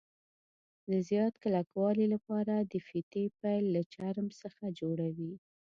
د 0.91 0.93
زیات 1.09 1.33
کلکوالي 1.43 2.05
له 2.13 2.17
پاره 2.27 2.55
د 2.71 2.73
فیتې 2.87 3.25
پیل 3.39 3.65
له 3.75 3.81
چرم 3.93 4.27
څخه 4.41 4.63
جوړوي. 4.79 5.33